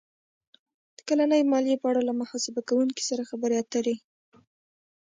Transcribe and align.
-د 0.49 0.99
کلنۍ 1.07 1.41
مالیې 1.51 1.81
په 1.81 1.87
اړه 1.91 2.01
له 2.07 2.13
محاسبه 2.21 2.61
کوونکي 2.69 3.03
سره 3.09 3.27
خبرې 3.29 3.55
اتر 3.61 3.85
ې 3.93 3.95